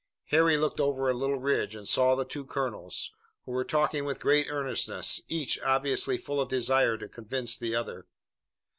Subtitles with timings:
[0.29, 3.11] Harry looked over a little ridge and saw the two colonels,
[3.45, 7.75] who were talking with great earnestness, each obviously full of a desire to convince the
[7.75, 8.07] other.